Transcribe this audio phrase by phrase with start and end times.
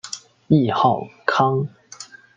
[0.47, 1.67] 谥号康。